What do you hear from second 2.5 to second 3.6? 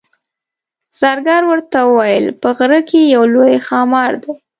غره کې یو لوی